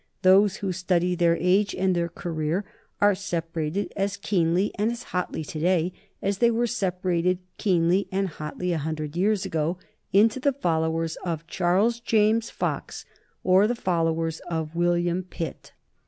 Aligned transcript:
Those 0.23 0.55
who 0.55 0.71
study 0.71 1.13
their 1.13 1.37
age 1.37 1.75
and 1.75 1.95
their 1.95 2.09
career 2.09 2.65
are 2.99 3.13
separated 3.13 3.93
as 3.95 4.17
keenly 4.17 4.71
and 4.73 4.91
as 4.91 5.03
hotly 5.03 5.43
to 5.43 5.59
day 5.59 5.93
as 6.23 6.39
they 6.39 6.49
were 6.49 6.65
separated 6.65 7.37
keenly 7.59 8.07
and 8.11 8.27
hotly 8.27 8.73
a 8.73 8.79
hundred 8.79 9.15
years 9.15 9.45
ago 9.45 9.77
into 10.11 10.39
the 10.39 10.53
followers 10.53 11.17
of 11.17 11.45
Charles 11.45 11.99
James 11.99 12.49
Fox 12.49 13.05
or 13.43 13.67
the 13.67 13.75
followers 13.75 14.39
of 14.49 14.73
William 14.73 15.21
Pitt. 15.21 15.71